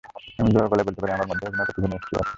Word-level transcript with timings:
আমি 0.39 0.49
জোর 0.55 0.65
গলায় 0.71 0.87
বলতে 0.87 0.99
পারি, 1.01 1.11
আমার 1.17 1.29
মধ্যে 1.31 1.45
অভিনয় 1.49 1.65
প্রতিভা 1.69 1.87
নিশ্চয়ই 1.93 2.19
আছে। 2.21 2.29